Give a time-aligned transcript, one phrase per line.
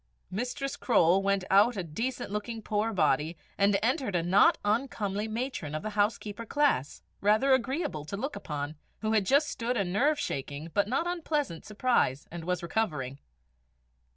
[0.31, 5.75] Mistress Croale went out a decent looking poor body, and entered a not uncomely matron
[5.75, 10.17] of the housekeeper class, rather agreeable to look upon, who had just stood a nerve
[10.19, 13.19] shaking but not unpleasant surprise, and was recovering.